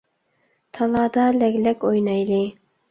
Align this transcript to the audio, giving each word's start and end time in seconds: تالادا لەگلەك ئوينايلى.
تالادا 0.77 1.27
لەگلەك 1.43 1.89
ئوينايلى. 1.91 2.45